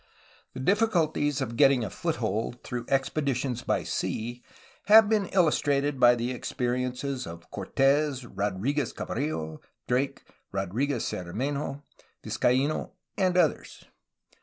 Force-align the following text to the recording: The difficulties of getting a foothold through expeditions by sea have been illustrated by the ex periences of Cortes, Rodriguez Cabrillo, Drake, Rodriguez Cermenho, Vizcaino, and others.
The 0.55 0.59
difficulties 0.59 1.41
of 1.41 1.55
getting 1.55 1.83
a 1.83 1.89
foothold 1.91 2.63
through 2.63 2.85
expeditions 2.89 3.61
by 3.61 3.83
sea 3.83 4.41
have 4.87 5.07
been 5.07 5.27
illustrated 5.27 5.99
by 5.99 6.15
the 6.15 6.33
ex 6.33 6.51
periences 6.53 7.27
of 7.27 7.51
Cortes, 7.51 8.25
Rodriguez 8.25 8.93
Cabrillo, 8.93 9.59
Drake, 9.87 10.23
Rodriguez 10.51 11.03
Cermenho, 11.03 11.83
Vizcaino, 12.23 12.93
and 13.15 13.37
others. 13.37 13.85